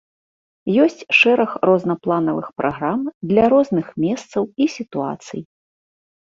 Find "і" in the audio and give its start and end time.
4.67-4.69